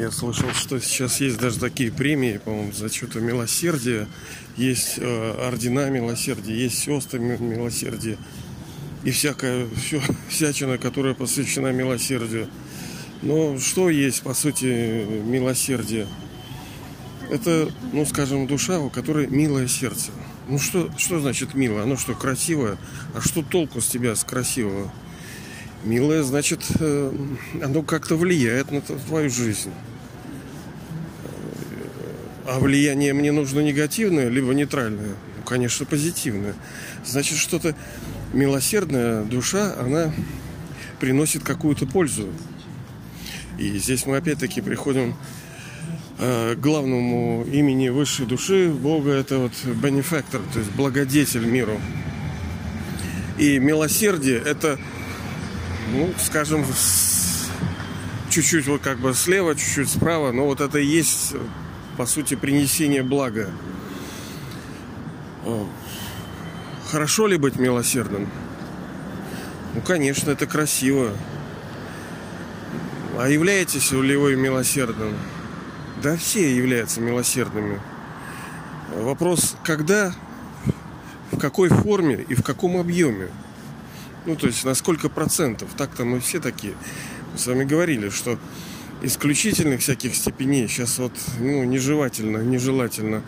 Я 0.00 0.10
слышал, 0.10 0.48
что 0.54 0.80
сейчас 0.80 1.20
есть 1.20 1.36
даже 1.36 1.58
такие 1.58 1.92
премии, 1.92 2.40
по-моему, 2.42 2.72
за 2.72 2.88
что-то 2.88 3.20
милосердие. 3.20 4.08
Есть 4.56 4.94
э, 4.96 5.46
ордена 5.46 5.90
милосердия, 5.90 6.54
есть 6.54 6.78
сестры 6.78 7.20
милосердия. 7.20 8.16
И 9.04 9.10
всякая 9.10 9.66
все, 9.76 10.00
всячина, 10.30 10.78
которая 10.78 11.12
посвящена 11.12 11.70
милосердию. 11.72 12.48
Но 13.20 13.58
что 13.58 13.90
есть, 13.90 14.22
по 14.22 14.32
сути, 14.32 15.04
милосердие? 15.04 16.06
Это, 17.30 17.70
ну, 17.92 18.06
скажем, 18.06 18.46
душа, 18.46 18.80
у 18.80 18.88
которой 18.88 19.26
милое 19.26 19.68
сердце. 19.68 20.12
Ну, 20.48 20.58
что, 20.58 20.90
что 20.96 21.20
значит 21.20 21.52
мило? 21.52 21.82
Оно 21.82 21.98
что, 21.98 22.14
красивое? 22.14 22.78
А 23.12 23.20
что 23.20 23.42
толку 23.42 23.82
с 23.82 23.86
тебя, 23.88 24.16
с 24.16 24.24
красивого? 24.24 24.90
Милое, 25.84 26.22
значит, 26.22 26.62
э, 26.78 27.12
оно 27.62 27.82
как-то 27.82 28.16
влияет 28.16 28.70
на 28.70 28.80
твою 28.80 29.28
жизнь. 29.28 29.70
А 32.50 32.58
влияние 32.58 33.12
мне 33.12 33.30
нужно 33.30 33.60
негативное, 33.60 34.28
либо 34.28 34.52
нейтральное? 34.52 35.10
Ну, 35.36 35.42
конечно, 35.46 35.86
позитивное. 35.86 36.56
Значит, 37.06 37.38
что-то 37.38 37.76
милосердная 38.32 39.22
душа, 39.22 39.76
она 39.78 40.12
приносит 40.98 41.44
какую-то 41.44 41.86
пользу. 41.86 42.28
И 43.56 43.78
здесь 43.78 44.04
мы 44.04 44.16
опять-таки 44.16 44.62
приходим 44.62 45.14
э, 46.18 46.56
к 46.56 46.60
главному 46.60 47.44
имени 47.44 47.88
высшей 47.88 48.26
души 48.26 48.68
Бога. 48.68 49.12
Это 49.12 49.38
вот 49.38 49.52
бенефактор, 49.64 50.40
то 50.52 50.58
есть 50.58 50.72
благодетель 50.72 51.46
миру. 51.46 51.80
И 53.38 53.60
милосердие 53.60 54.42
это 54.44 54.76
ну, 55.92 56.12
скажем, 56.18 56.66
чуть-чуть 58.28 58.66
вот 58.66 58.80
как 58.80 58.98
бы 58.98 59.14
слева, 59.14 59.54
чуть-чуть 59.54 59.88
справа, 59.88 60.32
но 60.32 60.46
вот 60.46 60.60
это 60.60 60.80
и 60.80 60.84
есть, 60.84 61.36
по 61.96 62.06
сути, 62.06 62.34
принесение 62.34 63.02
блага. 63.02 63.48
Хорошо 66.90 67.26
ли 67.26 67.36
быть 67.36 67.56
милосердным? 67.56 68.28
Ну, 69.74 69.80
конечно, 69.82 70.30
это 70.30 70.46
красиво. 70.46 71.12
А 73.18 73.28
являетесь 73.28 73.92
ли 73.92 74.16
вы 74.16 74.34
милосердным? 74.34 75.14
Да 76.02 76.16
все 76.16 76.54
являются 76.54 77.00
милосердными. 77.00 77.80
Вопрос, 78.96 79.56
когда, 79.62 80.12
в 81.30 81.38
какой 81.38 81.68
форме 81.68 82.24
и 82.28 82.34
в 82.34 82.42
каком 82.42 82.76
объеме. 82.76 83.28
Ну, 84.26 84.34
то 84.36 84.48
есть 84.48 84.64
на 84.64 84.74
сколько 84.74 85.08
процентов. 85.08 85.68
Так-то 85.76 86.04
мы 86.04 86.18
все 86.20 86.40
такие. 86.40 86.74
Мы 87.32 87.38
с 87.38 87.46
вами 87.46 87.64
говорили, 87.64 88.08
что 88.08 88.38
исключительных 89.02 89.80
всяких 89.80 90.14
степеней 90.14 90.68
сейчас 90.68 90.98
вот 90.98 91.12
ну, 91.38 91.64
нежелательно, 91.64 92.38
нежелательно. 92.38 93.22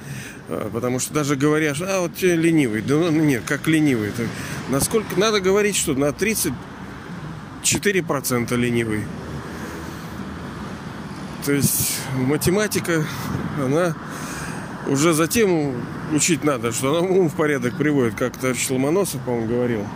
А, 0.48 0.70
потому 0.70 0.98
что 0.98 1.14
даже 1.14 1.36
говорят, 1.36 1.78
а 1.80 2.00
вот 2.00 2.16
тебе 2.16 2.36
ленивый. 2.36 2.82
Да 2.82 2.96
ну, 2.96 3.10
нет, 3.10 3.42
как 3.46 3.66
ленивый. 3.66 4.10
Это 4.10 4.26
насколько 4.68 5.18
надо 5.18 5.40
говорить, 5.40 5.76
что 5.76 5.94
на 5.94 6.10
34% 6.10 8.56
ленивый. 8.56 9.04
То 11.44 11.52
есть 11.52 11.98
математика, 12.14 13.04
она 13.58 13.96
уже 14.86 15.12
затем 15.12 15.74
учить 16.12 16.44
надо, 16.44 16.72
что 16.72 16.96
она 16.96 17.06
ум 17.06 17.28
в 17.28 17.34
порядок 17.34 17.76
приводит, 17.76 18.14
как 18.14 18.36
товарищ 18.36 18.70
Ломоносов, 18.70 19.20
по-моему, 19.22 19.48
говорил. 19.48 19.86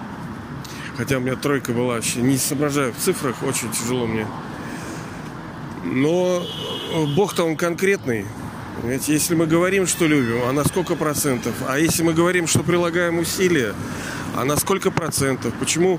Хотя 0.96 1.18
у 1.18 1.20
меня 1.20 1.36
тройка 1.36 1.72
была 1.72 1.94
вообще. 1.94 2.20
Не 2.20 2.38
соображаю 2.38 2.92
в 2.92 2.96
цифрах, 2.96 3.42
очень 3.42 3.70
тяжело 3.70 4.06
мне. 4.06 4.26
Но 5.92 6.46
Бог-то 7.14 7.44
он 7.44 7.56
конкретный. 7.56 8.26
Понимаете, 8.76 9.14
если 9.14 9.34
мы 9.34 9.46
говорим, 9.46 9.86
что 9.86 10.06
любим, 10.06 10.42
а 10.46 10.52
на 10.52 10.64
сколько 10.64 10.96
процентов? 10.96 11.54
А 11.66 11.78
если 11.78 12.02
мы 12.02 12.12
говорим, 12.12 12.46
что 12.46 12.62
прилагаем 12.62 13.18
усилия, 13.18 13.74
а 14.34 14.44
на 14.44 14.56
сколько 14.56 14.90
процентов? 14.90 15.54
Почему 15.58 15.98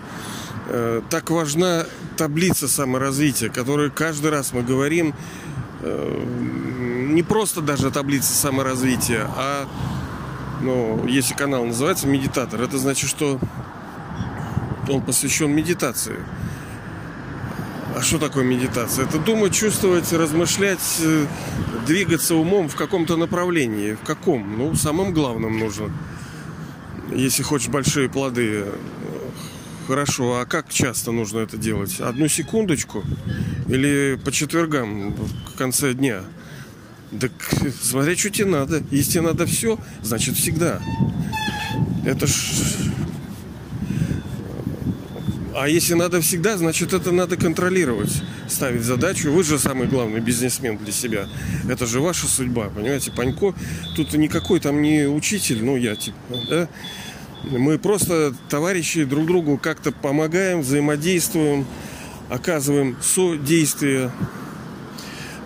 э, 0.68 1.02
так 1.10 1.32
важна 1.32 1.86
таблица 2.18 2.68
саморазвития, 2.68 3.50
которую 3.50 3.92
каждый 3.92 4.30
раз 4.30 4.54
мы 4.54 4.62
говорим, 4.62 5.16
э, 5.82 6.24
не 7.10 7.24
просто 7.24 7.62
даже 7.62 7.90
таблица 7.90 8.34
саморазвития, 8.34 9.28
а, 9.36 9.68
ну, 10.62 11.06
если 11.08 11.34
канал 11.34 11.66
называется 11.66 12.08
медитатор, 12.08 12.62
это 12.62 12.78
значит, 12.78 13.10
что 13.10 13.40
он 14.88 15.02
посвящен 15.02 15.52
медитации. 15.52 16.18
А 17.98 18.02
что 18.04 18.20
такое 18.20 18.44
медитация? 18.44 19.06
Это 19.06 19.18
думать, 19.18 19.56
чувствовать, 19.56 20.14
размышлять, 20.14 21.00
э, 21.00 21.26
двигаться 21.88 22.36
умом 22.36 22.70
в 22.70 22.76
каком-то 22.76 23.18
направлении. 23.18 23.94
В 23.94 24.06
каком? 24.06 24.56
Ну, 24.56 24.76
самым 24.76 25.16
главным 25.16 25.58
нужно. 25.58 25.92
Если 27.12 27.42
хочешь 27.42 27.70
большие 27.70 28.08
плоды. 28.08 28.66
Хорошо, 29.88 30.40
а 30.40 30.46
как 30.46 30.72
часто 30.72 31.12
нужно 31.12 31.40
это 31.40 31.58
делать? 31.58 32.00
Одну 32.00 32.28
секундочку? 32.28 33.04
Или 33.68 34.20
по 34.24 34.32
четвергам 34.32 35.16
в 35.16 35.58
конце 35.58 35.96
дня? 35.96 36.22
Так 37.20 37.32
смотря, 37.82 38.16
что 38.16 38.30
тебе 38.30 38.46
надо. 38.46 38.84
Если 38.92 39.14
тебе 39.14 39.22
надо 39.22 39.48
все, 39.48 39.80
значит 40.04 40.36
всегда. 40.36 40.80
Это 42.06 42.28
ж 42.28 42.34
а 45.60 45.68
если 45.68 45.96
надо 45.96 46.22
всегда, 46.22 46.56
значит 46.56 46.94
это 46.94 47.12
надо 47.12 47.36
контролировать, 47.36 48.22
ставить 48.48 48.84
задачу. 48.84 49.32
Вы 49.32 49.44
же 49.44 49.58
самый 49.58 49.88
главный 49.88 50.20
бизнесмен 50.20 50.78
для 50.78 50.94
себя. 50.94 51.28
Это 51.68 51.88
же 51.88 52.00
ваша 52.00 52.28
судьба, 52.28 52.70
понимаете? 52.70 53.12
Панько, 53.12 53.56
тут 53.96 54.14
никакой 54.14 54.60
там 54.60 54.84
не 54.84 55.08
учитель, 55.08 55.66
ну 55.66 55.76
я 55.76 55.96
типа, 55.96 56.18
да? 56.48 56.70
Мы 57.50 57.80
просто 57.80 58.36
товарищи 58.50 59.04
друг 59.04 59.26
другу 59.26 59.58
как-то 59.58 59.92
помогаем, 59.92 60.62
взаимодействуем, 60.62 61.66
оказываем 62.30 62.96
содействие. 63.02 64.12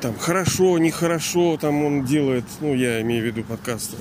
Там 0.02 0.18
хорошо, 0.20 0.78
нехорошо, 0.78 1.56
там 1.56 1.86
он 1.86 2.04
делает, 2.04 2.44
ну 2.60 2.76
я 2.76 3.00
имею 3.02 3.24
в 3.24 3.28
виду 3.28 3.44
подкасты. 3.44 3.96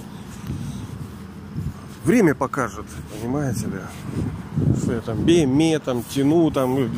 Время 2.04 2.34
покажет, 2.34 2.86
понимаете 3.12 3.66
ли 3.66 3.78
что 4.90 4.92
я 4.92 5.14
беме, 5.14 5.78
там 5.78 6.02
тяну, 6.02 6.50
там 6.50 6.78
э, 6.78 6.88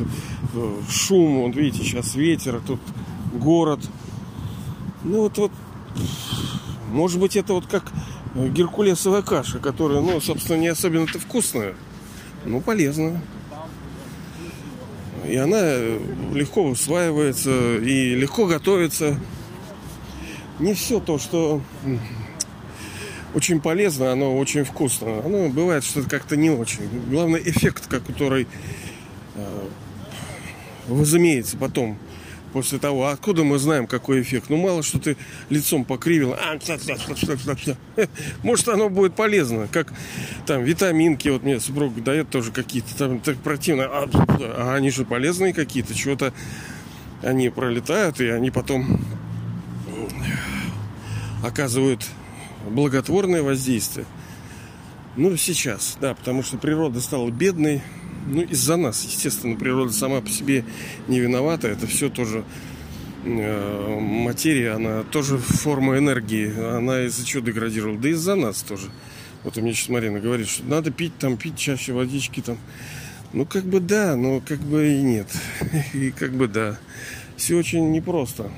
э, 0.53 0.75
шум, 0.89 1.43
вот 1.43 1.55
видите, 1.55 1.83
сейчас 1.83 2.15
ветер, 2.15 2.61
тут 2.65 2.79
город. 3.33 3.79
Ну 5.03 5.21
вот, 5.21 5.37
вот, 5.37 5.51
может 6.91 7.19
быть, 7.19 7.35
это 7.35 7.53
вот 7.53 7.67
как 7.67 7.91
геркулесовая 8.35 9.21
каша, 9.21 9.59
которая, 9.59 10.01
ну, 10.01 10.19
собственно, 10.21 10.57
не 10.57 10.67
особенно-то 10.67 11.19
вкусная, 11.19 11.75
но 12.45 12.59
полезная. 12.61 13.21
И 15.27 15.35
она 15.35 15.61
легко 16.33 16.63
усваивается 16.63 17.77
и 17.77 18.15
легко 18.15 18.45
готовится. 18.45 19.17
Не 20.59 20.73
все 20.73 20.99
то, 20.99 21.17
что 21.17 21.61
очень 23.33 23.59
полезно, 23.59 24.11
оно 24.11 24.37
очень 24.37 24.63
вкусно. 24.63 25.21
Оно 25.25 25.49
бывает 25.49 25.83
что-то 25.83 26.09
как-то 26.09 26.35
не 26.35 26.49
очень. 26.49 26.87
Главное 27.09 27.41
эффект, 27.41 27.87
который 27.87 28.47
э, 29.35 29.67
возымеется 30.87 31.57
потом 31.57 31.97
после 32.53 32.77
того, 32.77 33.07
откуда 33.07 33.43
мы 33.43 33.57
знаем, 33.57 33.87
какой 33.87 34.21
эффект. 34.21 34.45
Ну, 34.49 34.57
мало 34.57 34.83
что 34.83 34.99
ты 34.99 35.17
лицом 35.49 35.83
покривил. 35.83 36.33
А, 36.33 36.57
Может, 38.43 38.67
оно 38.67 38.89
будет 38.89 39.15
полезно. 39.15 39.67
Как 39.71 39.91
там 40.45 40.63
витаминки, 40.63 41.29
вот 41.29 41.43
мне 41.43 41.59
супруг 41.59 42.01
дает 42.03 42.29
тоже 42.29 42.51
какие-то 42.51 42.95
там 42.95 43.19
так 43.19 43.37
противно. 43.37 43.85
А, 43.85 44.09
а 44.13 44.75
они 44.75 44.91
же 44.91 45.03
полезные 45.03 45.53
какие-то. 45.53 45.95
Чего-то 45.95 46.33
они 47.23 47.49
пролетают, 47.49 48.21
и 48.21 48.27
они 48.27 48.51
потом 48.51 49.01
оказывают 51.43 52.05
благотворное 52.69 53.43
воздействие. 53.43 54.05
Ну, 55.15 55.37
сейчас, 55.37 55.97
да, 56.01 56.15
потому 56.15 56.41
что 56.41 56.57
природа 56.57 56.99
стала 56.99 57.29
бедной. 57.29 57.81
Ну, 58.25 58.41
из-за 58.41 58.77
нас, 58.77 59.03
естественно, 59.03 59.55
природа 59.55 59.91
сама 59.91 60.21
по 60.21 60.29
себе 60.29 60.65
не 61.07 61.19
виновата. 61.19 61.67
Это 61.67 61.85
все 61.85 62.09
тоже 62.09 62.43
э, 63.25 63.99
материя, 63.99 64.71
она 64.71 65.03
тоже 65.03 65.37
форма 65.37 65.97
энергии. 65.97 66.51
Она 66.77 67.03
из-за 67.05 67.25
чего 67.25 67.43
деградировала? 67.43 67.99
Да 67.99 68.09
из-за 68.09 68.35
нас 68.35 68.63
тоже. 68.63 68.89
Вот 69.43 69.57
у 69.57 69.61
меня 69.61 69.73
сейчас 69.73 69.89
Марина 69.89 70.19
говорит, 70.19 70.47
что 70.47 70.63
надо 70.63 70.89
пить 70.89 71.17
там, 71.19 71.37
пить 71.37 71.57
чаще 71.57 71.93
водички 71.93 72.41
там. 72.41 72.57
Ну, 73.33 73.45
как 73.45 73.65
бы 73.65 73.79
да, 73.79 74.15
но 74.15 74.41
как 74.41 74.59
бы 74.59 74.93
и 74.93 75.01
нет. 75.01 75.27
И 75.93 76.11
как 76.11 76.31
бы 76.33 76.47
да. 76.47 76.79
Все 77.35 77.57
очень 77.57 77.91
непросто. 77.91 78.49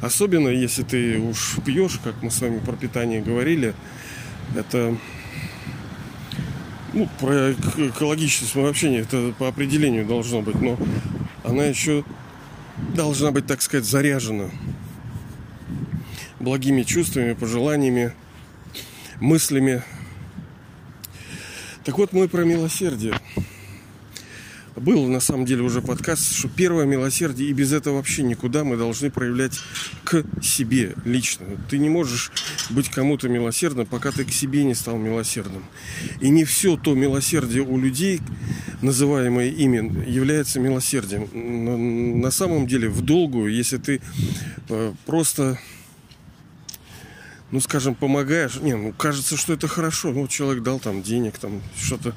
Особенно, 0.00 0.48
если 0.48 0.82
ты 0.82 1.18
уж 1.18 1.56
пьешь, 1.64 1.98
как 2.02 2.14
мы 2.22 2.30
с 2.30 2.40
вами 2.40 2.58
про 2.58 2.72
питание 2.72 3.22
говорили, 3.22 3.74
это 4.56 4.96
ну, 6.92 7.08
про 7.18 7.52
экологичность 7.52 8.54
вообще 8.54 8.90
не, 8.90 8.98
это 8.98 9.34
по 9.38 9.48
определению 9.48 10.06
должно 10.06 10.42
быть, 10.42 10.60
но 10.60 10.78
она 11.42 11.64
еще 11.64 12.04
должна 12.94 13.30
быть, 13.30 13.46
так 13.46 13.62
сказать, 13.62 13.84
заряжена. 13.84 14.50
благими 16.38 16.82
чувствами, 16.82 17.32
пожеланиями, 17.32 18.12
мыслями. 19.20 19.82
Так 21.84 21.98
вот, 21.98 22.12
мы 22.12 22.28
про 22.28 22.44
милосердие. 22.44 23.18
Был 24.76 25.06
на 25.06 25.20
самом 25.20 25.46
деле 25.46 25.62
уже 25.62 25.80
подкаст, 25.80 26.32
что 26.32 26.48
первое 26.48 26.84
милосердие, 26.84 27.48
и 27.48 27.52
без 27.52 27.72
этого 27.72 27.96
вообще 27.96 28.24
никуда 28.24 28.64
мы 28.64 28.76
должны 28.76 29.08
проявлять 29.08 29.60
к 30.02 30.24
себе 30.42 30.94
лично. 31.04 31.46
Ты 31.70 31.78
не 31.78 31.88
можешь 31.88 32.32
быть 32.70 32.88
кому-то 32.88 33.28
милосердным, 33.28 33.86
пока 33.86 34.10
ты 34.10 34.24
к 34.24 34.32
себе 34.32 34.64
не 34.64 34.74
стал 34.74 34.96
милосердным. 34.96 35.64
И 36.20 36.28
не 36.28 36.44
все 36.44 36.76
то 36.76 36.94
милосердие 36.94 37.62
у 37.62 37.78
людей, 37.78 38.20
называемое 38.82 39.50
ими, 39.50 40.10
является 40.10 40.58
милосердием. 40.58 42.20
На 42.20 42.32
самом 42.32 42.66
деле, 42.66 42.88
в 42.88 43.00
долгую, 43.00 43.54
если 43.54 43.76
ты 43.76 44.00
э, 44.68 44.92
просто 45.06 45.58
ну, 47.52 47.60
скажем, 47.60 47.94
помогаешь. 47.94 48.56
Не, 48.56 48.74
ну, 48.74 48.92
кажется, 48.92 49.36
что 49.36 49.52
это 49.52 49.68
хорошо. 49.68 50.10
Ну, 50.10 50.26
человек 50.26 50.64
дал 50.64 50.80
там 50.80 51.04
денег, 51.04 51.38
там 51.38 51.62
что-то 51.76 52.12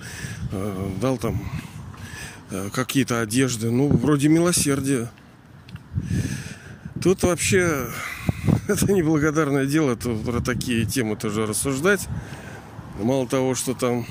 э, 0.52 0.92
дал 1.00 1.20
там 1.20 1.40
какие-то 2.72 3.22
одежды. 3.22 3.72
Ну, 3.72 3.88
вроде 3.90 4.30
милосердия. 4.30 5.10
Тут 7.02 7.24
вообще 7.24 7.88
это 8.68 8.92
неблагодарное 8.92 9.66
дело 9.66 9.96
тут 9.96 10.24
про 10.24 10.42
такие 10.42 10.86
темы 10.86 11.16
тоже 11.16 11.46
рассуждать. 11.46 12.08
Мало 13.02 13.28
того, 13.28 13.54
что 13.54 13.74
там 13.74 14.06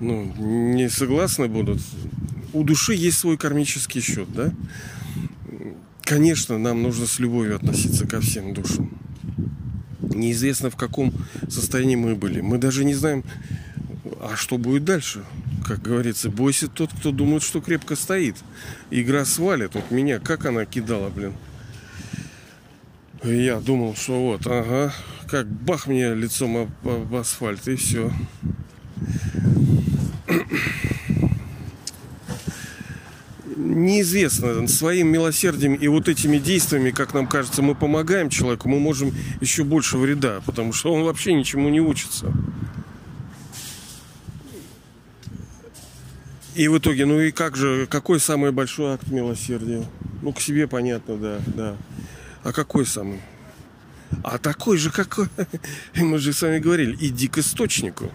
ну, 0.00 0.32
не 0.38 0.88
согласны 0.88 1.48
будут, 1.48 1.80
у 2.52 2.64
души 2.64 2.94
есть 2.94 3.18
свой 3.18 3.36
кармический 3.36 4.00
счет, 4.00 4.32
да? 4.32 4.52
Конечно, 6.02 6.58
нам 6.58 6.82
нужно 6.82 7.06
с 7.06 7.18
любовью 7.18 7.56
относиться 7.56 8.06
ко 8.06 8.20
всем 8.20 8.54
душам. 8.54 8.90
Неизвестно, 10.00 10.70
в 10.70 10.76
каком 10.76 11.12
состоянии 11.48 11.96
мы 11.96 12.16
были. 12.16 12.40
Мы 12.40 12.58
даже 12.58 12.84
не 12.84 12.94
знаем, 12.94 13.22
а 14.20 14.34
что 14.34 14.58
будет 14.58 14.84
дальше 14.84 15.24
как 15.70 15.82
говорится, 15.82 16.30
бойся 16.30 16.66
тот, 16.66 16.90
кто 16.92 17.12
думает, 17.12 17.44
что 17.44 17.60
крепко 17.60 17.94
стоит. 17.94 18.34
Игра 18.90 19.24
свалит. 19.24 19.76
Вот 19.76 19.92
меня, 19.92 20.18
как 20.18 20.44
она 20.44 20.64
кидала, 20.64 21.10
блин. 21.10 21.32
я 23.22 23.60
думал, 23.60 23.94
что 23.94 24.20
вот, 24.20 24.48
ага, 24.48 24.92
как 25.28 25.46
бах 25.46 25.86
мне 25.86 26.12
лицом 26.12 26.56
об, 26.56 26.88
об 26.88 27.14
асфальт, 27.14 27.68
и 27.68 27.76
все. 27.76 28.12
Неизвестно, 33.54 34.66
своим 34.66 35.06
милосердием 35.06 35.74
и 35.74 35.86
вот 35.86 36.08
этими 36.08 36.38
действиями, 36.38 36.90
как 36.90 37.14
нам 37.14 37.28
кажется, 37.28 37.62
мы 37.62 37.76
помогаем 37.76 38.28
человеку, 38.28 38.68
мы 38.68 38.80
можем 38.80 39.14
еще 39.40 39.62
больше 39.62 39.98
вреда, 39.98 40.40
потому 40.44 40.72
что 40.72 40.92
он 40.92 41.04
вообще 41.04 41.32
ничему 41.32 41.68
не 41.68 41.80
учится. 41.80 42.32
И 46.60 46.68
в 46.68 46.76
итоге, 46.76 47.06
ну 47.06 47.18
и 47.18 47.30
как 47.30 47.56
же, 47.56 47.86
какой 47.86 48.20
самый 48.20 48.52
большой 48.52 48.92
акт 48.92 49.08
милосердия? 49.08 49.82
Ну, 50.20 50.30
к 50.34 50.42
себе 50.42 50.68
понятно, 50.68 51.16
да, 51.16 51.40
да. 51.46 51.76
А 52.42 52.52
какой 52.52 52.84
самый? 52.84 53.18
А 54.22 54.36
такой 54.36 54.76
же, 54.76 54.90
какой? 54.90 55.28
Мы 55.96 56.18
же 56.18 56.34
с 56.34 56.42
вами 56.42 56.58
говорили, 56.58 56.98
иди 57.00 57.28
к 57.28 57.38
источнику. 57.38 58.12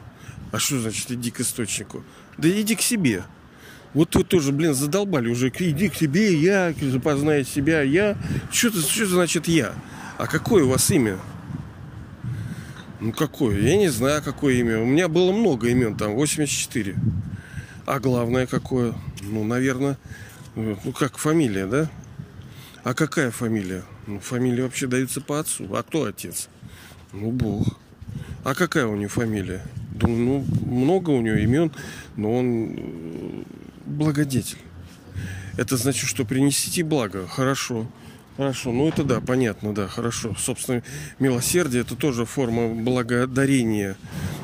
А 0.51 0.59
что 0.59 0.80
значит 0.80 1.09
иди 1.09 1.31
к 1.31 1.39
источнику? 1.39 2.03
Да 2.38 2.47
иди 2.47 2.75
к 2.75 2.81
себе. 2.81 3.24
Вот 3.95 4.15
вы 4.15 4.24
тоже, 4.24 4.51
блин, 4.51 4.75
задолбали 4.75 5.27
уже. 5.27 5.50
Иди 5.50 5.89
к 5.89 5.95
себе, 5.95 6.36
я, 6.36 6.71
познай 7.03 7.45
себя, 7.45 7.81
я. 7.81 8.15
Что, 8.51 8.68
это, 8.68 8.80
что 8.80 9.07
значит 9.07 9.47
я? 9.47 9.74
А 10.19 10.27
какое 10.27 10.65
у 10.65 10.69
вас 10.69 10.92
имя? 10.92 11.18
Ну 13.00 13.12
какое? 13.12 13.59
Я 13.59 13.75
не 13.75 13.89
знаю, 13.89 14.21
какое 14.21 14.53
имя. 14.53 14.80
У 14.81 14.86
меня 14.86 15.07
было 15.07 15.31
много 15.31 15.68
имен, 15.68 15.97
там 15.97 16.13
84. 16.13 16.95
А 17.85 17.99
главное 17.99 18.47
какое? 18.47 18.95
Ну, 19.21 19.43
наверное, 19.43 19.97
ну 20.55 20.91
как 20.97 21.17
фамилия, 21.17 21.67
да? 21.67 21.89
А 22.83 22.95
какая 22.95 23.29
фамилия? 23.29 23.83
Ну, 24.07 24.19
фамилия 24.19 24.63
вообще 24.63 24.87
даются 24.87 25.21
по 25.21 25.39
отцу. 25.39 25.67
А 25.75 25.83
кто 25.83 26.05
отец? 26.05 26.49
Ну, 27.13 27.29
Бог. 27.31 27.77
А 28.43 28.55
какая 28.55 28.87
у 28.87 28.95
него 28.95 29.09
фамилия? 29.09 29.61
Думаю, 29.91 30.19
ну, 30.19 30.45
много 30.65 31.11
у 31.11 31.21
него 31.21 31.35
имен, 31.35 31.71
но 32.15 32.35
он 32.35 32.75
э, 32.75 33.43
благодетель. 33.85 34.57
Это 35.57 35.77
значит, 35.77 36.09
что 36.09 36.25
принесите 36.25 36.83
благо. 36.83 37.27
Хорошо. 37.27 37.87
Хорошо, 38.35 38.73
ну 38.73 38.89
это 38.89 39.03
да, 39.03 39.21
понятно, 39.21 39.73
да, 39.73 39.87
хорошо. 39.87 40.35
Собственно, 40.37 40.83
милосердие 41.19 41.83
это 41.83 41.95
тоже 41.95 42.25
форма 42.25 42.67
благодарения, 42.67 43.95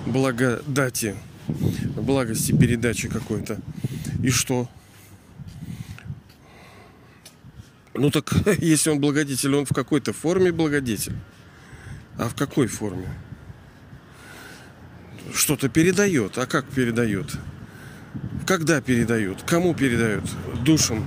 благодати 0.05 1.15
благости 1.47 2.51
передачи 2.51 3.07
какой-то. 3.07 3.59
И 4.23 4.29
что? 4.29 4.69
Ну 7.93 8.09
так, 8.09 8.31
если 8.59 8.89
он 8.89 8.99
благодетель, 8.99 9.55
он 9.55 9.65
в 9.65 9.73
какой-то 9.73 10.13
форме 10.13 10.51
благодетель. 10.51 11.15
А 12.17 12.29
в 12.29 12.35
какой 12.35 12.67
форме? 12.67 13.07
Что-то 15.33 15.69
передает. 15.69 16.37
А 16.37 16.45
как 16.45 16.65
передает? 16.65 17.35
Когда 18.45 18.81
передает? 18.81 19.43
Кому 19.43 19.73
передает? 19.73 20.23
Душам 20.63 21.05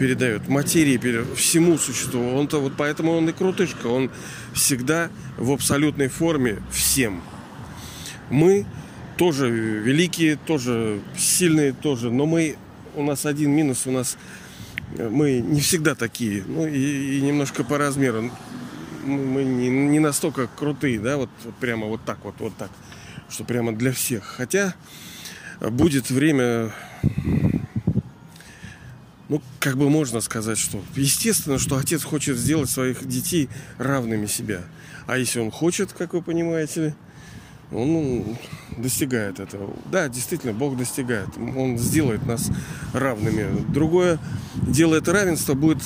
передает, 0.00 0.48
материи 0.48 0.96
передает, 0.96 1.36
всему 1.36 1.76
существу. 1.76 2.34
Он-то 2.34 2.58
вот 2.58 2.72
поэтому 2.74 3.12
он 3.12 3.28
и 3.28 3.32
крутышка. 3.32 3.86
Он 3.86 4.10
всегда 4.54 5.10
в 5.36 5.52
абсолютной 5.52 6.08
форме 6.08 6.62
всем. 6.72 7.22
Мы 8.30 8.64
тоже 9.20 9.50
великие, 9.50 10.36
тоже 10.36 10.98
сильные, 11.14 11.74
тоже. 11.74 12.10
Но 12.10 12.24
мы, 12.24 12.56
у 12.96 13.02
нас 13.02 13.26
один 13.26 13.50
минус, 13.50 13.86
у 13.86 13.90
нас 13.90 14.16
э, 14.96 15.10
мы 15.10 15.40
не 15.40 15.60
всегда 15.60 15.94
такие. 15.94 16.42
Ну 16.48 16.66
и, 16.66 17.18
и 17.18 17.20
немножко 17.20 17.62
по 17.62 17.76
размеру. 17.76 18.30
Мы 19.04 19.44
не, 19.44 19.68
не 19.68 19.98
настолько 19.98 20.46
крутые, 20.46 20.98
да, 20.98 21.18
вот, 21.18 21.28
вот 21.44 21.54
прямо 21.56 21.86
вот 21.86 22.02
так 22.06 22.24
вот, 22.24 22.36
вот 22.38 22.56
так. 22.56 22.70
Что 23.28 23.44
прямо 23.44 23.72
для 23.72 23.92
всех. 23.92 24.24
Хотя 24.24 24.74
будет 25.60 26.08
время 26.08 26.72
ну, 29.28 29.42
как 29.58 29.76
бы 29.76 29.90
можно 29.90 30.22
сказать, 30.22 30.56
что 30.56 30.82
естественно, 30.96 31.58
что 31.58 31.76
отец 31.76 32.04
хочет 32.04 32.38
сделать 32.38 32.70
своих 32.70 33.06
детей 33.06 33.50
равными 33.76 34.24
себя. 34.24 34.62
А 35.06 35.18
если 35.18 35.40
он 35.40 35.50
хочет, 35.50 35.92
как 35.92 36.14
вы 36.14 36.22
понимаете, 36.22 36.94
он 37.72 38.36
достигает 38.76 39.38
этого. 39.38 39.70
Да, 39.86 40.08
действительно, 40.08 40.52
Бог 40.52 40.76
достигает. 40.76 41.28
Он 41.36 41.78
сделает 41.78 42.26
нас 42.26 42.50
равными. 42.92 43.64
Другое 43.68 44.18
дело, 44.54 44.96
это 44.96 45.12
равенство 45.12 45.54
будет, 45.54 45.82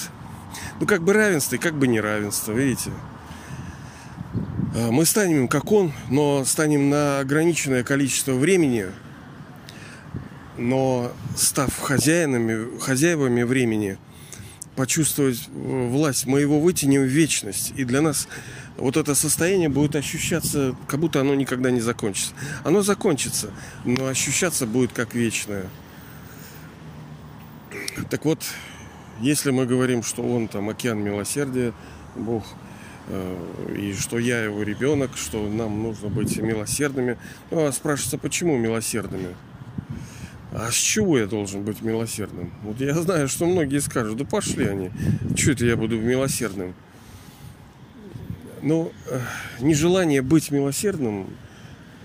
ну, 0.81 0.87
как 0.87 1.03
бы 1.03 1.13
равенство 1.13 1.57
и 1.57 1.59
как 1.59 1.75
бы 1.75 1.87
неравенство, 1.87 2.53
видите. 2.53 2.91
А, 4.75 4.91
мы 4.91 5.05
станем 5.05 5.47
как 5.49 5.71
Он, 5.73 5.93
но 6.09 6.45
станем 6.45 6.91
на 6.91 7.21
ограниченное 7.21 7.85
количество 7.85 8.33
времени, 8.33 8.87
но 10.57 11.13
став 11.37 11.77
хозяинами, 11.79 12.79
хозяевами 12.79 13.43
времени, 13.43 13.99
почувствовать 14.77 15.49
э, 15.49 15.89
власть, 15.89 16.27
мы 16.27 16.41
его 16.41 16.61
вытянем 16.61 17.03
в 17.03 17.07
вечность. 17.07 17.73
И 17.77 17.85
для 17.85 18.01
нас 18.01 18.29
вот 18.77 18.97
это 18.97 19.15
состояние 19.15 19.69
будет 19.69 19.97
ощущаться, 19.97 20.77
как 20.87 21.01
будто 21.01 21.21
оно 21.21 21.35
никогда 21.35 21.71
не 21.71 21.81
закончится. 21.81 22.33
Оно 22.65 22.83
закончится, 22.83 23.51
но 23.85 24.07
ощущаться 24.07 24.67
будет 24.67 24.93
как 24.93 25.15
вечное. 25.15 25.67
Так 28.11 28.25
вот, 28.25 28.41
если 29.21 29.51
мы 29.51 29.67
говорим, 29.67 30.03
что 30.03 30.23
он 30.23 30.49
там 30.49 30.69
океан 30.69 30.99
милосердия, 30.99 31.73
Бог, 32.17 32.45
э, 33.09 33.77
и 33.79 33.95
что 33.95 34.19
я 34.19 34.43
его 34.43 34.63
ребенок, 34.63 35.13
что 35.17 35.47
нам 35.49 35.83
нужно 35.83 36.09
быть 36.09 36.37
милосердными, 36.37 37.17
ну, 37.51 37.67
а 37.67 37.73
спрашивается, 37.73 38.19
почему 38.19 38.57
милосердными? 38.57 39.35
А 40.55 40.71
с 40.71 40.75
чего 40.75 41.19
я 41.19 41.27
должен 41.27 41.65
быть 41.65 41.83
милосердным? 41.83 42.53
Вот 42.63 42.81
я 42.81 42.95
знаю, 42.95 43.27
что 43.27 43.45
многие 43.45 43.81
скажут, 43.81 44.17
да 44.19 44.25
пошли 44.25 44.67
они, 44.67 44.91
что 45.37 45.51
это 45.51 45.67
я 45.67 45.77
буду 45.77 45.99
милосердным? 45.99 46.75
Но 48.63 48.93
э, 49.11 49.21
нежелание 49.61 50.23
быть 50.23 50.53
милосердным 50.53 51.27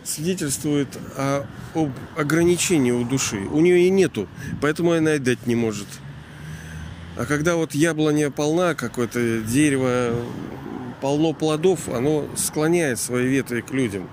свидетельствует 0.03 0.87
о, 1.15 1.45
об 1.75 1.91
ограничении 2.17 2.89
у 2.89 3.05
души. 3.05 3.37
У 3.37 3.59
нее 3.59 3.85
и 3.85 3.91
нету, 3.91 4.27
поэтому 4.61 4.93
она 4.93 5.13
и 5.13 5.19
дать 5.19 5.45
не 5.45 5.55
может. 5.55 5.87
А 7.17 7.25
когда 7.25 7.55
вот 7.55 7.75
яблоня 7.75 8.31
полна, 8.31 8.73
какое-то 8.73 9.41
дерево 9.41 10.15
полно 11.01 11.33
плодов, 11.33 11.87
оно 11.87 12.27
склоняет 12.35 12.99
свои 12.99 13.27
ветви 13.27 13.61
к 13.61 13.71
людям. 13.71 14.09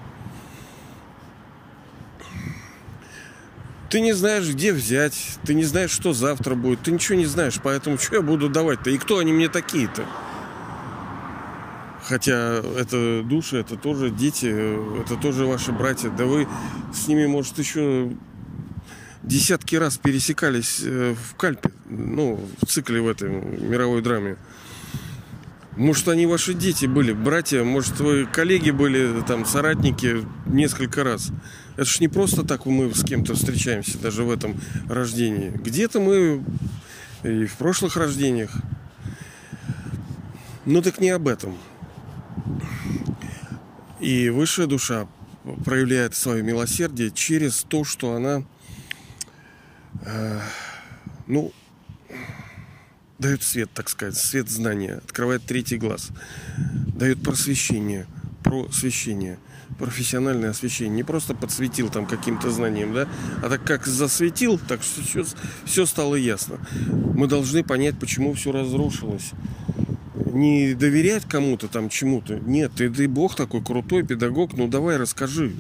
Ты 3.89 4.01
не 4.01 4.13
знаешь, 4.13 4.49
где 4.49 4.73
взять, 4.73 5.39
ты 5.45 5.55
не 5.55 5.65
знаешь, 5.65 5.91
что 5.91 6.13
завтра 6.13 6.55
будет, 6.55 6.81
ты 6.81 6.91
ничего 6.91 7.17
не 7.17 7.27
знаешь, 7.27 7.61
поэтому 7.63 7.99
что 7.99 8.17
я 8.17 8.23
буду 8.23 8.49
давать-то? 8.49 8.91
И 8.91 8.99
кто 8.99 9.19
они 9.19 9.33
мне 9.33 9.49
такие-то? 9.49 10.05
Хотя 12.03 12.63
это 12.79 13.23
души, 13.25 13.59
это 13.59 13.77
тоже 13.77 14.11
дети, 14.11 14.47
это 15.01 15.17
тоже 15.17 15.45
ваши 15.45 15.73
братья. 15.73 16.11
Да 16.11 16.25
вы 16.25 16.47
с 16.95 17.09
ними, 17.09 17.27
может, 17.27 17.59
еще 17.59 18.13
десятки 19.23 19.75
раз 19.77 19.99
пересекались 19.99 20.81
э, 20.85 21.15
в 21.15 21.35
Кальпе, 21.35 21.71
ну, 21.89 22.41
в 22.63 22.67
цикле 22.67 23.01
в 23.01 23.09
этой 23.09 23.29
мировой 23.29 24.03
драме. 24.03 24.37
Может, 25.77 26.09
они 26.09 26.25
ваши 26.25 26.55
дети 26.55 26.87
были, 26.87 27.13
братья, 27.13 27.63
может, 27.63 28.01
вы 28.01 28.25
коллеги 28.25 28.71
были, 28.71 29.23
там, 29.29 29.45
соратники 29.45 30.27
несколько 30.47 31.05
раз. 31.05 31.31
Это 31.75 31.85
ж 31.85 32.01
не 32.01 32.09
просто 32.09 32.45
так 32.45 32.65
мы 32.65 32.95
с 32.95 33.05
кем-то 33.05 33.35
встречаемся, 33.35 33.99
даже 33.99 34.25
в 34.25 34.31
этом 34.31 34.59
рождении. 34.89 35.51
Где-то 35.51 36.01
мы 36.01 36.43
и 37.23 37.45
в 37.45 37.57
прошлых 37.57 37.97
рождениях. 37.99 38.51
Ну 40.65 40.81
так 40.81 40.99
не 40.99 41.11
об 41.11 41.29
этом. 41.29 41.55
И 44.01 44.31
высшая 44.31 44.67
душа 44.67 45.07
проявляет 45.65 46.15
свое 46.15 46.43
милосердие 46.43 47.11
через 47.11 47.65
то, 47.65 47.85
что 47.85 48.15
она, 48.15 48.45
э, 50.07 50.41
ну, 51.27 51.53
дает 53.19 53.43
свет, 53.43 53.71
так 53.73 53.89
сказать, 53.89 54.17
свет 54.17 54.49
знания, 54.49 55.01
открывает 55.05 55.43
третий 55.45 55.79
глаз, 55.79 56.11
дает 56.97 57.23
просвещение, 57.23 58.07
просвещение, 58.43 59.39
профессиональное 59.79 60.51
освещение. 60.51 60.95
Не 60.95 61.03
просто 61.03 61.35
подсветил 61.35 61.89
там 61.89 62.07
каким-то 62.07 62.51
знанием, 62.51 62.93
да, 62.95 63.09
а 63.43 63.49
так 63.49 63.65
как 63.65 63.87
засветил, 63.87 64.59
так 64.59 64.81
все, 64.81 65.25
все 65.65 65.87
стало 65.87 66.15
ясно. 66.15 66.59
Мы 67.15 67.27
должны 67.27 67.65
понять, 67.65 67.99
почему 67.99 68.35
все 68.35 68.53
разрушилось 68.53 69.33
не 70.37 70.75
доверять 70.75 71.25
кому-то 71.25 71.67
там 71.67 71.89
чему-то. 71.89 72.39
Нет, 72.41 72.73
ты, 72.77 72.91
ты 72.91 73.09
бог 73.09 73.35
такой 73.35 73.63
крутой 73.63 74.05
педагог, 74.05 74.53
ну 74.55 74.69
давай 74.69 74.97
расскажи. 74.97 75.53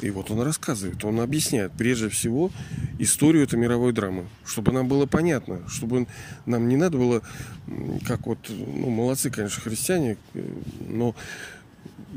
И 0.00 0.10
вот 0.10 0.30
он 0.30 0.42
рассказывает, 0.42 1.04
он 1.04 1.20
объясняет 1.20 1.72
прежде 1.72 2.08
всего 2.08 2.50
историю 2.98 3.44
этой 3.44 3.58
мировой 3.58 3.92
драмы, 3.92 4.26
чтобы 4.44 4.72
нам 4.72 4.88
было 4.88 5.06
понятно, 5.06 5.60
чтобы 5.68 6.06
нам 6.46 6.68
не 6.68 6.76
надо 6.76 6.98
было, 6.98 7.22
как 8.06 8.26
вот, 8.26 8.38
ну, 8.48 8.90
молодцы, 8.90 9.30
конечно, 9.30 9.62
христиане, 9.62 10.16
но 10.88 11.14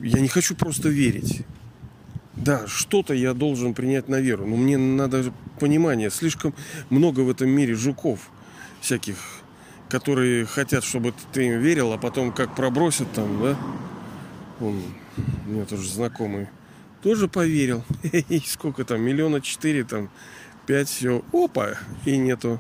я 0.02 0.20
не 0.20 0.28
хочу 0.28 0.56
просто 0.56 0.90
верить. 0.90 1.44
Да, 2.36 2.68
что-то 2.68 3.16
я 3.16 3.34
должен 3.34 3.74
принять 3.74 4.10
на 4.10 4.22
веру, 4.22 4.46
но 4.46 4.56
мне 4.56 4.78
надо 4.78 5.34
понимание. 5.60 6.12
Слишком 6.12 6.54
много 6.92 7.22
в 7.22 7.32
этом 7.32 7.50
мире 7.50 7.74
жуков 7.74 8.30
всяких 8.80 9.16
которые 9.90 10.46
хотят, 10.46 10.84
чтобы 10.84 11.14
ты 11.32 11.48
им 11.48 11.60
верил, 11.60 11.94
а 11.94 11.98
потом 11.98 12.32
как 12.32 12.56
пробросят 12.56 13.12
там, 13.14 13.42
да? 13.42 13.58
Он, 14.60 14.82
у 15.46 15.50
меня 15.50 15.66
тоже 15.66 15.90
знакомый, 15.90 16.48
тоже 17.02 17.28
поверил. 17.28 17.84
И 18.04 18.40
сколько 18.40 18.84
там, 18.84 19.02
миллиона 19.02 19.42
четыре, 19.42 19.84
там, 19.84 20.10
пять, 20.68 20.90
все, 20.90 21.24
опа, 21.34 21.76
и 22.06 22.18
нету. 22.18 22.60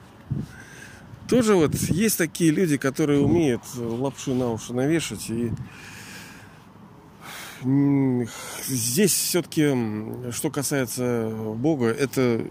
Тоже 1.30 1.56
вот 1.56 1.76
есть 1.76 2.18
такие 2.18 2.52
люди, 2.52 2.78
которые 2.78 3.20
умеют 3.20 3.62
лапшу 3.76 4.34
на 4.34 4.50
уши 4.52 4.74
навешать. 4.74 5.30
И 5.30 5.52
здесь 8.66 9.14
все-таки, 9.14 10.32
что 10.32 10.50
касается 10.50 11.30
Бога, 11.56 11.88
это 11.88 12.48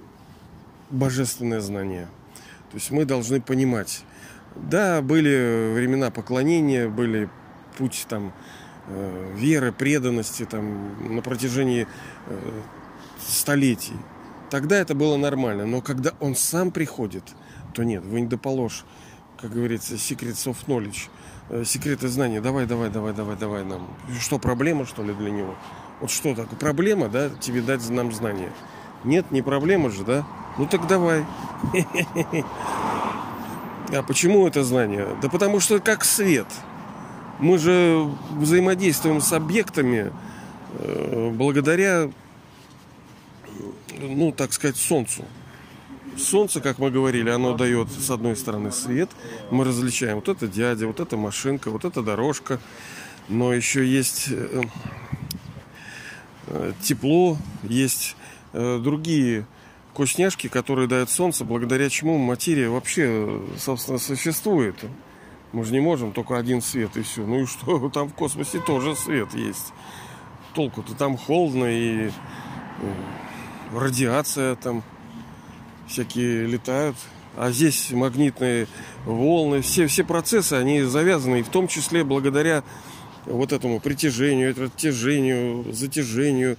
божественное 0.91 1.61
знание. 1.61 2.07
То 2.71 2.77
есть 2.77 2.91
мы 2.91 3.07
должны 3.07 3.41
понимать, 3.41 4.05
да, 4.55 5.01
были 5.01 5.73
времена 5.75 6.11
поклонения, 6.11 6.89
были 6.89 7.31
путь 7.79 8.05
там 8.09 8.33
э, 8.89 9.33
веры, 9.37 9.73
преданности 9.73 10.45
там 10.45 11.15
на 11.15 11.23
протяжении 11.23 11.87
э, 12.27 12.61
столетий. 13.19 13.95
Тогда 14.51 14.77
это 14.77 14.95
было 14.95 15.17
нормально, 15.17 15.67
но 15.67 15.81
когда 15.81 16.13
он 16.21 16.37
сам 16.37 16.71
приходит, 16.71 17.25
то 17.75 17.83
нет, 17.83 18.05
вы 18.05 18.21
не 18.21 18.27
доположь, 18.27 18.85
как 19.41 19.53
говорится, 19.53 19.95
secrets 19.95 20.47
of 20.47 20.57
knowledge, 20.67 21.09
э, 21.51 21.65
секреты 21.65 22.09
знаний. 22.09 22.41
Давай, 22.41 22.67
давай, 22.67 22.91
давай, 22.91 23.13
давай, 23.13 23.37
давай 23.37 23.65
нам. 23.65 23.89
Что 24.21 24.39
проблема, 24.39 24.87
что 24.87 25.03
ли, 25.03 25.13
для 25.15 25.31
него? 25.31 25.55
Вот 26.01 26.11
что 26.11 26.35
такое? 26.35 26.59
Проблема, 26.59 27.09
да, 27.09 27.31
тебе 27.41 27.61
дать 27.61 27.89
нам 27.91 28.13
знания. 28.13 28.53
Нет, 29.05 29.31
не 29.31 29.43
проблема 29.43 29.91
же, 29.91 30.05
да? 30.05 30.27
Ну 30.59 30.67
так 30.67 30.87
давай. 30.87 31.25
А 33.93 34.03
почему 34.03 34.49
это 34.49 34.65
знание? 34.65 35.07
Да 35.23 35.29
потому 35.29 35.61
что 35.61 35.79
как 35.79 36.05
свет. 36.05 36.49
Мы 37.39 37.57
же 37.57 38.05
взаимодействуем 38.33 39.21
с 39.21 39.33
объектами 39.33 40.13
э, 40.73 41.31
благодаря, 41.33 42.11
ну, 43.99 44.33
так 44.33 44.53
сказать, 44.53 44.77
Солнцу. 44.77 45.25
Солнце, 46.17 46.61
как 46.61 46.79
мы 46.79 46.91
говорили, 46.91 47.29
оно 47.29 47.55
дает, 47.57 47.91
с 47.91 48.11
одной 48.11 48.37
стороны, 48.37 48.73
свет. 48.73 49.11
Мы 49.51 49.65
различаем, 49.65 50.17
вот 50.17 50.29
это 50.29 50.47
дядя, 50.49 50.87
вот 50.87 51.01
это 51.01 51.17
машинка, 51.17 51.71
вот 51.71 51.85
это 51.85 52.03
дорожка. 52.03 52.59
Но 53.29 53.53
еще 53.53 53.87
есть 53.87 54.29
э, 54.31 54.63
э, 56.47 56.73
тепло, 56.83 57.37
есть 57.65 58.17
другие 58.53 59.47
вкусняшки, 59.97 60.49
которые 60.49 60.89
дает 60.89 61.09
солнце, 61.09 61.43
благодаря 61.43 61.89
чему 61.89 62.19
материя 62.19 62.69
вообще, 62.69 63.43
собственно, 63.59 63.99
существует. 63.99 64.77
Мы 65.53 65.65
же 65.65 65.73
не 65.73 65.81
можем 65.81 66.13
только 66.13 66.37
один 66.37 66.61
свет 66.61 66.99
и 66.99 67.03
все. 67.03 67.25
Ну 67.25 67.41
и 67.41 67.47
что, 67.47 67.89
там 67.95 68.09
в 68.09 68.13
космосе 68.13 68.61
тоже 68.61 68.95
свет 68.95 69.33
есть. 69.33 69.73
Толку-то 70.53 70.95
там 70.95 71.17
холодно 71.17 71.65
и 71.65 72.09
э, 72.09 72.11
радиация 73.73 74.57
там 74.57 74.83
всякие 75.89 76.47
летают. 76.47 76.97
А 77.37 77.51
здесь 77.51 77.91
магнитные 77.91 78.67
волны, 79.05 79.61
все, 79.61 79.87
все 79.87 80.05
процессы, 80.05 80.55
они 80.55 80.83
завязаны, 80.83 81.41
и 81.41 81.43
в 81.43 81.51
том 81.51 81.69
числе 81.69 82.03
благодаря 82.03 82.65
вот 83.27 83.53
этому 83.53 83.79
притяжению, 83.79 84.55
оттяжению, 84.65 85.71
затяжению, 85.73 86.57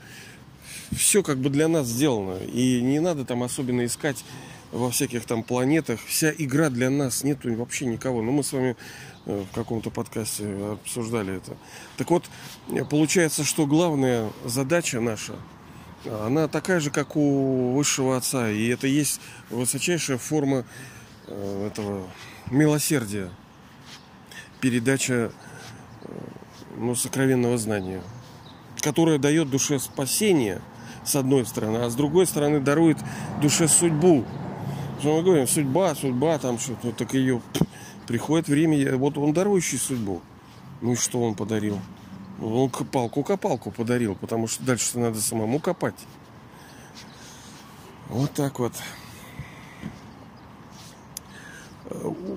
все 0.95 1.23
как 1.23 1.39
бы 1.39 1.49
для 1.49 1.67
нас 1.67 1.87
сделано. 1.87 2.37
И 2.43 2.81
не 2.81 2.99
надо 2.99 3.25
там 3.25 3.41
особенно 3.41 3.85
искать 3.85 4.23
во 4.71 4.91
всяких 4.91 5.25
там 5.25 5.43
планетах. 5.43 5.99
Вся 6.05 6.31
игра 6.37 6.69
для 6.69 6.89
нас 6.89 7.23
нету 7.23 7.53
вообще 7.55 7.85
никого. 7.85 8.19
Но 8.19 8.31
ну, 8.31 8.31
мы 8.33 8.43
с 8.43 8.53
вами 8.53 8.75
э, 9.25 9.43
в 9.51 9.55
каком-то 9.55 9.89
подкасте 9.89 10.45
обсуждали 10.73 11.37
это. 11.37 11.57
Так 11.97 12.11
вот, 12.11 12.25
получается, 12.89 13.43
что 13.43 13.65
главная 13.65 14.29
задача 14.45 14.99
наша, 14.99 15.33
она 16.05 16.47
такая 16.47 16.79
же, 16.79 16.91
как 16.91 17.15
у 17.15 17.73
высшего 17.73 18.17
отца. 18.17 18.49
И 18.49 18.67
это 18.67 18.87
есть 18.87 19.19
высочайшая 19.49 20.17
форма 20.17 20.65
э, 21.27 21.67
этого 21.67 22.07
милосердия. 22.51 23.29
Передача 24.61 25.31
э, 26.03 26.07
ну, 26.77 26.95
сокровенного 26.95 27.57
знания, 27.57 28.01
которое 28.81 29.17
дает 29.17 29.49
душе 29.49 29.79
спасение– 29.79 30.61
с 31.07 31.15
одной 31.15 31.45
стороны, 31.45 31.77
а 31.77 31.89
с 31.89 31.95
другой 31.95 32.27
стороны 32.27 32.59
дарует 32.59 32.97
душе 33.41 33.67
судьбу. 33.67 34.25
Что 34.99 35.17
мы 35.17 35.23
говорим, 35.23 35.47
судьба, 35.47 35.95
судьба, 35.95 36.37
там 36.37 36.59
что-то, 36.59 36.91
так 36.91 37.13
ее 37.13 37.41
приходит 38.07 38.47
время, 38.47 38.95
вот 38.97 39.17
он 39.17 39.33
дарующий 39.33 39.77
судьбу. 39.77 40.21
Ну 40.81 40.93
и 40.93 40.95
что 40.95 41.21
он 41.21 41.35
подарил? 41.35 41.79
Он 42.41 42.69
палку-копалку 42.69 43.71
подарил, 43.71 44.15
потому 44.15 44.47
что 44.47 44.63
дальше 44.63 44.97
надо 44.99 45.19
самому 45.19 45.59
копать. 45.59 45.95
Вот 48.09 48.31
так 48.33 48.59
вот. 48.59 48.73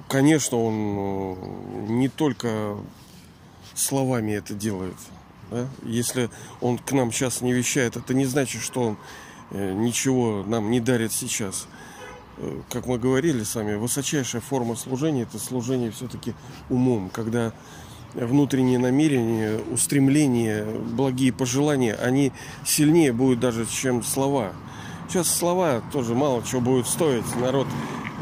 Конечно, 0.08 0.58
он 0.58 0.74
э, 0.74 1.86
не 1.88 2.08
только 2.08 2.76
словами 3.74 4.32
это 4.32 4.54
делает. 4.54 4.96
Да? 5.50 5.68
Если 5.84 6.30
он 6.60 6.78
к 6.78 6.92
нам 6.92 7.12
сейчас 7.12 7.40
не 7.40 7.52
вещает, 7.52 7.96
это 7.96 8.14
не 8.14 8.26
значит, 8.26 8.62
что 8.62 8.80
он 8.80 8.98
э, 9.50 9.72
ничего 9.72 10.44
нам 10.44 10.70
не 10.70 10.80
дарит 10.80 11.12
сейчас. 11.12 11.66
Э, 12.38 12.60
как 12.70 12.86
мы 12.86 12.98
говорили 12.98 13.42
с 13.42 13.54
вами, 13.54 13.74
высочайшая 13.74 14.40
форма 14.40 14.76
служения– 14.76 15.22
это 15.24 15.38
служение 15.38 15.90
все-таки 15.90 16.34
умом, 16.68 17.10
когда 17.10 17.52
внутренние 18.14 18.78
намерения, 18.78 19.58
устремления, 19.70 20.64
благие 20.64 21.32
пожелания, 21.32 21.94
они 21.94 22.32
сильнее 22.64 23.12
будут 23.12 23.40
даже, 23.40 23.66
чем 23.66 24.02
слова. 24.02 24.52
Сейчас 25.08 25.28
слова 25.28 25.82
тоже 25.92 26.14
мало 26.14 26.42
чего 26.42 26.60
будет 26.60 26.86
стоить. 26.86 27.24
Народ 27.36 27.66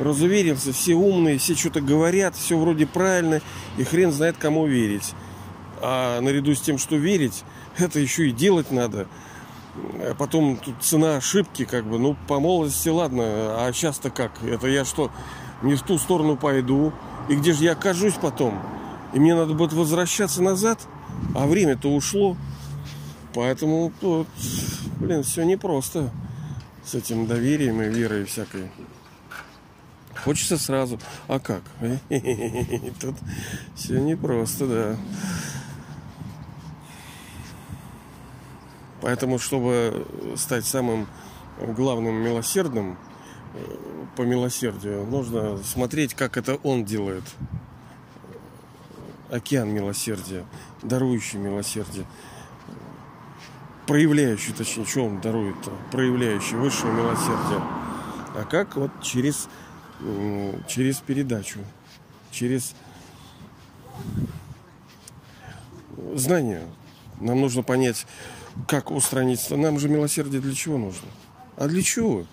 разуверился, 0.00 0.72
все 0.72 0.94
умные, 0.94 1.38
все 1.38 1.54
что-то 1.54 1.80
говорят, 1.80 2.36
все 2.36 2.58
вроде 2.58 2.86
правильно, 2.86 3.40
и 3.76 3.84
хрен 3.84 4.12
знает, 4.12 4.36
кому 4.38 4.66
верить. 4.66 5.12
А 5.80 6.20
наряду 6.20 6.54
с 6.54 6.60
тем, 6.60 6.78
что 6.78 6.96
верить, 6.96 7.44
это 7.78 7.98
еще 7.98 8.28
и 8.28 8.32
делать 8.32 8.70
надо. 8.70 9.06
А 10.00 10.14
потом 10.14 10.56
тут 10.56 10.76
цена 10.80 11.16
ошибки, 11.16 11.64
как 11.64 11.84
бы, 11.84 11.98
ну, 11.98 12.16
по 12.26 12.40
молодости, 12.40 12.88
ладно, 12.88 13.22
а 13.24 13.70
сейчас-то 13.72 14.10
как? 14.10 14.42
Это 14.42 14.66
я 14.66 14.84
что, 14.84 15.10
не 15.62 15.74
в 15.74 15.82
ту 15.82 15.98
сторону 15.98 16.36
пойду? 16.36 16.92
И 17.28 17.36
где 17.36 17.52
же 17.52 17.64
я 17.64 17.72
окажусь 17.72 18.14
потом? 18.14 18.58
И 19.12 19.18
мне 19.18 19.34
надо 19.34 19.54
будет 19.54 19.72
возвращаться 19.72 20.42
назад? 20.42 20.86
А 21.34 21.46
время-то 21.46 21.88
ушло. 21.92 22.36
Поэтому, 23.34 23.92
вот, 24.00 24.26
блин, 24.98 25.22
все 25.22 25.44
непросто 25.44 26.10
с 26.84 26.94
этим 26.94 27.26
доверием 27.26 27.80
и 27.82 27.88
верой 27.88 28.24
всякой. 28.24 28.70
Хочется 30.24 30.58
сразу. 30.58 30.98
А 31.28 31.38
как? 31.38 31.62
Тут 33.00 33.14
все 33.74 34.00
непросто, 34.00 34.66
да. 34.66 34.96
Поэтому, 39.00 39.38
чтобы 39.38 40.06
стать 40.36 40.66
самым 40.66 41.06
главным 41.60 42.16
милосердным 42.16 42.98
э, 43.54 43.76
по 44.16 44.22
милосердию, 44.22 45.06
нужно 45.06 45.58
смотреть, 45.58 46.14
как 46.14 46.36
это 46.36 46.56
он 46.56 46.84
делает. 46.84 47.24
Океан 49.30 49.68
милосердия, 49.68 50.44
дарующий 50.82 51.38
милосердие 51.38 52.06
проявляющий, 53.88 54.52
точнее, 54.52 54.84
что 54.84 55.06
он 55.06 55.18
дарует-то, 55.20 55.72
проявляющий 55.90 56.56
высшее 56.56 56.92
милосердие. 56.92 57.62
А 58.34 58.44
как 58.48 58.76
вот 58.76 58.90
через, 59.02 59.48
через 60.68 60.98
передачу, 60.98 61.60
через 62.30 62.74
знание. 66.14 66.62
Нам 67.18 67.40
нужно 67.40 67.62
понять, 67.62 68.06
как 68.68 68.90
устранить. 68.90 69.50
Нам 69.50 69.80
же 69.80 69.88
милосердие 69.88 70.42
для 70.42 70.54
чего 70.54 70.76
нужно? 70.76 71.08
А 71.56 71.66
для 71.66 71.82
чего? 71.82 72.26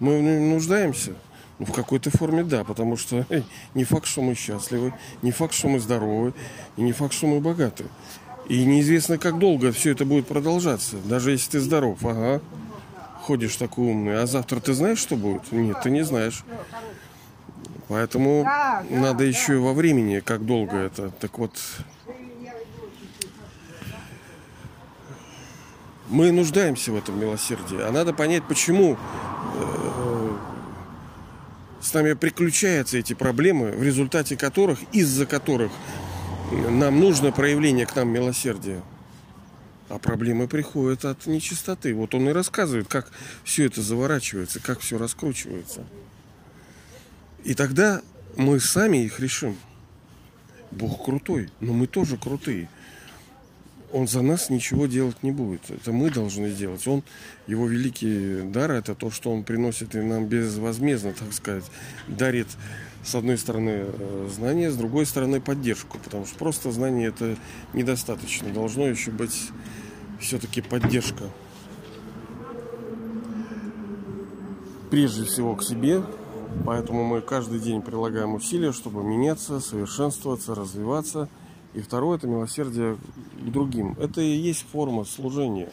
Мы 0.00 0.22
нуждаемся? 0.22 1.12
Ну, 1.58 1.66
в 1.66 1.72
какой-то 1.72 2.10
форме 2.10 2.44
да, 2.44 2.62
потому 2.62 2.96
что 2.96 3.26
эй, 3.30 3.44
не 3.74 3.84
факт, 3.84 4.06
что 4.06 4.22
мы 4.22 4.34
счастливы, 4.34 4.94
не 5.22 5.32
факт, 5.32 5.54
что 5.54 5.68
мы 5.68 5.80
здоровы, 5.80 6.32
и 6.76 6.82
не 6.82 6.92
факт, 6.92 7.12
что 7.12 7.26
мы 7.26 7.40
богаты. 7.40 7.84
И 8.48 8.64
неизвестно, 8.64 9.18
как 9.18 9.38
долго 9.38 9.72
все 9.72 9.90
это 9.90 10.04
будет 10.04 10.26
продолжаться. 10.26 10.96
Даже 11.04 11.32
если 11.32 11.52
ты 11.52 11.60
здоров, 11.60 11.98
ага, 12.04 12.40
ходишь 13.22 13.56
такой 13.56 13.88
умный. 13.88 14.22
А 14.22 14.26
завтра 14.26 14.60
ты 14.60 14.72
знаешь, 14.72 14.98
что 14.98 15.16
будет? 15.16 15.52
Нет, 15.52 15.76
ты 15.82 15.90
не 15.90 16.02
знаешь. 16.02 16.44
Поэтому 17.88 18.48
надо 18.88 19.24
еще 19.24 19.54
и 19.54 19.58
во 19.58 19.72
времени, 19.72 20.20
как 20.20 20.46
долго 20.46 20.76
это. 20.76 21.10
Так 21.10 21.38
вот, 21.38 21.58
мы 26.08 26.30
нуждаемся 26.32 26.92
в 26.92 26.96
этом 26.96 27.20
милосердии. 27.20 27.80
А 27.80 27.90
надо 27.90 28.14
понять, 28.14 28.44
почему 28.44 28.96
с 31.88 31.94
нами 31.94 32.12
приключаются 32.12 32.98
эти 32.98 33.14
проблемы, 33.14 33.70
в 33.70 33.82
результате 33.82 34.36
которых, 34.36 34.78
из-за 34.92 35.24
которых 35.24 35.72
нам 36.52 37.00
нужно 37.00 37.32
проявление 37.32 37.86
к 37.86 37.96
нам 37.96 38.10
милосердия. 38.10 38.82
А 39.88 39.98
проблемы 39.98 40.48
приходят 40.48 41.06
от 41.06 41.26
нечистоты. 41.26 41.94
Вот 41.94 42.14
он 42.14 42.28
и 42.28 42.32
рассказывает, 42.32 42.88
как 42.88 43.10
все 43.42 43.64
это 43.64 43.80
заворачивается, 43.80 44.60
как 44.60 44.80
все 44.80 44.98
раскручивается. 44.98 45.86
И 47.44 47.54
тогда 47.54 48.02
мы 48.36 48.60
сами 48.60 48.98
их 48.98 49.18
решим. 49.18 49.56
Бог 50.70 51.06
крутой, 51.06 51.48
но 51.60 51.72
мы 51.72 51.86
тоже 51.86 52.18
крутые. 52.18 52.68
Он 53.92 54.06
за 54.06 54.20
нас 54.20 54.50
ничего 54.50 54.86
делать 54.86 55.22
не 55.22 55.30
будет. 55.30 55.70
Это 55.70 55.92
мы 55.92 56.10
должны 56.10 56.50
сделать. 56.50 56.86
Он, 56.86 57.02
его 57.46 57.66
великий 57.66 58.42
дар, 58.42 58.70
это 58.72 58.94
то, 58.94 59.10
что 59.10 59.30
он 59.30 59.44
приносит 59.44 59.94
и 59.94 60.00
нам 60.00 60.26
безвозмездно, 60.26 61.14
так 61.14 61.32
сказать, 61.32 61.64
дарит 62.06 62.48
с 63.02 63.14
одной 63.14 63.38
стороны 63.38 63.86
э, 63.86 64.28
знание, 64.30 64.70
с 64.70 64.76
другой 64.76 65.06
стороны 65.06 65.40
поддержку, 65.40 65.98
потому 66.02 66.26
что 66.26 66.36
просто 66.38 66.70
знание 66.70 67.08
это 67.08 67.36
недостаточно, 67.72 68.50
должно 68.50 68.86
еще 68.86 69.10
быть 69.10 69.50
все-таки 70.20 70.60
поддержка. 70.60 71.24
Прежде 74.90 75.24
всего 75.24 75.54
к 75.54 75.62
себе, 75.62 76.02
поэтому 76.64 77.04
мы 77.04 77.20
каждый 77.20 77.60
день 77.60 77.82
прилагаем 77.82 78.34
усилия, 78.34 78.72
чтобы 78.72 79.02
меняться, 79.02 79.60
совершенствоваться, 79.60 80.54
развиваться. 80.54 81.28
И 81.74 81.80
второе 81.80 82.16
это 82.16 82.26
милосердие 82.26 82.96
к 82.96 83.50
другим. 83.50 83.94
Это 83.98 84.20
и 84.20 84.30
есть 84.30 84.66
форма 84.70 85.04
служения. 85.04 85.70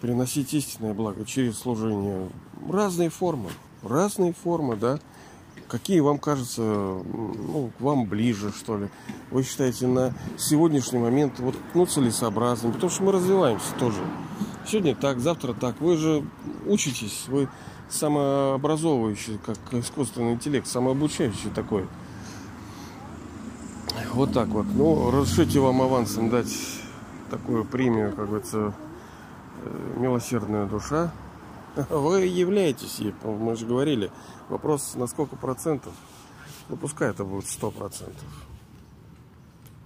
Приносить 0.00 0.52
истинное 0.54 0.94
благо 0.94 1.24
через 1.24 1.58
служение. 1.58 2.28
Разные 2.68 3.10
формы. 3.10 3.50
Разные 3.82 4.32
формы, 4.32 4.76
да 4.76 5.00
какие 5.70 6.00
вам 6.00 6.18
кажется, 6.18 6.62
ну, 6.62 7.70
вам 7.78 8.04
ближе, 8.06 8.52
что 8.52 8.76
ли. 8.76 8.88
Вы 9.30 9.44
считаете 9.44 9.86
на 9.86 10.12
сегодняшний 10.36 10.98
момент 10.98 11.38
вот, 11.38 11.54
ну, 11.74 11.86
целесообразным, 11.86 12.72
потому 12.72 12.90
что 12.90 13.04
мы 13.04 13.12
развиваемся 13.12 13.72
тоже. 13.78 14.00
Сегодня 14.66 14.94
так, 14.94 15.20
завтра 15.20 15.54
так. 15.54 15.80
Вы 15.80 15.96
же 15.96 16.24
учитесь, 16.66 17.24
вы 17.28 17.48
самообразовывающий, 17.88 19.38
как 19.44 19.58
искусственный 19.72 20.34
интеллект, 20.34 20.66
самообучающий 20.66 21.50
такой. 21.54 21.86
Вот 24.20 24.34
так 24.34 24.48
вот. 24.48 24.66
Ну, 24.74 25.10
разрешите 25.10 25.60
вам 25.60 25.80
авансом 25.80 26.28
дать 26.28 26.54
такую 27.30 27.64
премию, 27.64 28.14
как 28.14 28.26
говорится, 28.26 28.74
э, 29.64 29.94
милосердная 29.96 30.66
душа. 30.66 31.10
Вы 31.88 32.26
являетесь 32.26 32.98
ей, 32.98 33.14
мы 33.24 33.56
же 33.56 33.64
говорили. 33.64 34.12
Вопрос, 34.50 34.94
на 34.94 35.06
сколько 35.06 35.36
процентов? 35.36 35.94
Ну, 36.68 36.76
пускай 36.76 37.08
это 37.08 37.24
будет 37.24 37.46
сто 37.46 37.70
процентов. 37.70 38.26